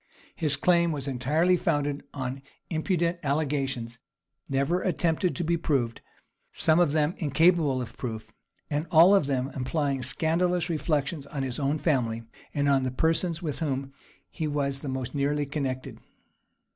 His 0.35 0.55
claim 0.55 0.91
was 0.91 1.07
entirely 1.07 1.55
founded 1.55 2.01
on 2.11 2.41
impudent 2.71 3.19
allegations, 3.21 3.99
never 4.49 4.81
attempted 4.81 5.35
to 5.35 5.43
be 5.43 5.57
proved; 5.57 6.01
some 6.53 6.79
of 6.79 6.93
them 6.93 7.13
incapable 7.19 7.83
of 7.83 7.95
proof, 7.97 8.31
and 8.67 8.87
all 8.89 9.13
of 9.13 9.27
their 9.27 9.51
implying 9.55 10.01
scandalous 10.01 10.71
reflections 10.71 11.27
on 11.27 11.43
his 11.43 11.59
own 11.59 11.77
family, 11.77 12.23
and 12.51 12.67
on 12.67 12.81
the 12.81 12.89
persons 12.89 13.43
with 13.43 13.59
whom 13.59 13.93
he 14.31 14.47
was 14.47 14.79
the 14.79 14.89
most 14.89 15.13
nearly 15.13 15.45
connected. 15.45 15.99